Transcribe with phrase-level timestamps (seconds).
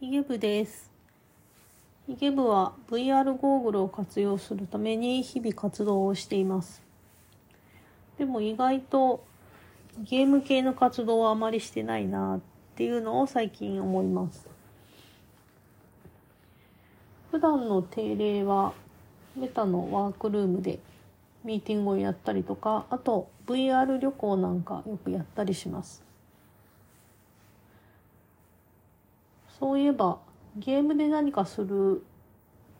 [0.00, 0.90] ヒゲ部です。
[2.06, 6.80] ヒゲ部は VR ゴーグルを活用するために日々活動をしています。
[8.16, 9.22] でも意外と
[9.98, 12.40] ゲーム系の活動はあまりしてないなっ
[12.76, 14.48] ていうのを最近思います。
[17.30, 18.72] 普段の定例は
[19.36, 20.78] メタのワークルームで
[21.44, 26.02] ミーティングをやったりとか、あと VR 旅行なんかよくやったりします。
[29.60, 30.18] そういえば
[30.56, 32.02] ゲームで何かする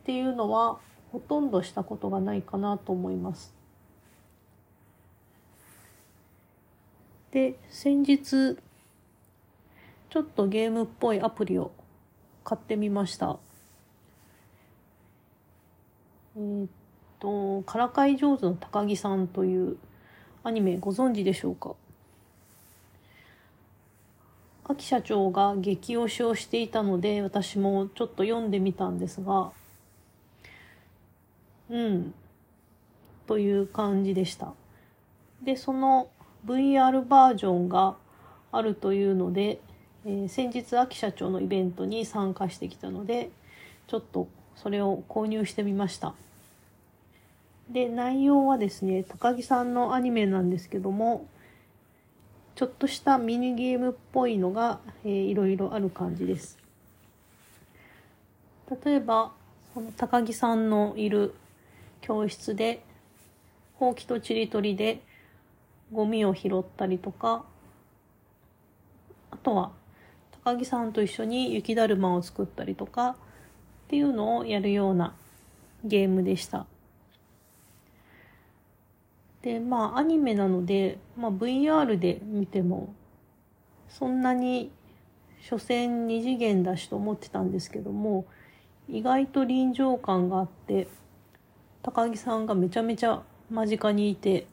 [0.00, 0.78] っていうのは
[1.12, 3.52] ほとんどしたことがないかなと思います。
[7.30, 8.56] で、先日
[10.08, 11.72] ちょっとゲームっぽいアプリを
[12.44, 13.38] 買ってみました。
[16.36, 16.68] えーっ
[17.18, 19.76] と、からかい上手の高木さんという
[20.44, 21.74] アニメご存知でしょうか？
[24.68, 29.50] 秋社長が激推しをしていたので私もちょっと読んでみたんですが
[31.70, 32.14] うん。
[33.26, 34.54] という感じでした。
[35.42, 36.08] でその
[36.46, 37.96] VR バージョンが
[38.52, 39.60] あるというので、
[40.06, 43.30] えー先日秋社長のイベントに参加してきたので
[43.86, 46.14] ちょっとそれを購入してみました。
[47.68, 51.26] で内容はですね高木さんのアニメなんですけども
[52.58, 56.58] ちょっとしたミニゲームっぽいのが、えーいろいろある感じです。
[58.84, 59.30] 例えば、
[59.72, 61.36] その高木さんのいる
[62.00, 62.82] 教室で、
[63.76, 65.00] ほうきとちりとりで
[65.92, 67.44] ゴミを拾ったりとか、
[69.30, 69.70] あとは、
[70.44, 73.14] 高木さんと一緒に雪だるまを作ったりとか、っ
[73.86, 75.14] ていうのをやるような
[75.84, 76.66] ゲームでした。
[79.42, 82.94] でまあアニメなので、まあ、VR で見ても
[83.88, 84.70] そんなに
[85.40, 88.26] 所詮二次元だしと思ってたんですけども
[88.88, 90.88] 意外と臨場感があって
[91.82, 94.46] 高木さんがめちゃめちゃ間近にいて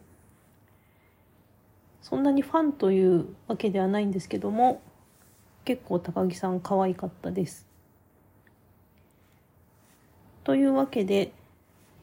[2.02, 4.82] そんなにファンというわけではないんですけども
[5.66, 7.68] 結構高木さん可愛かったです。
[10.44, 11.32] というわけで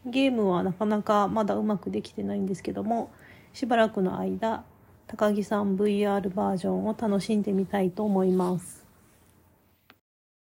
[0.04, 3.10] ゲームはなかなかまだうまくできてないんですけども
[3.52, 4.64] しばらくの間
[5.06, 8.81] 高木さん VR バージョンを楽しんでみたいと思います。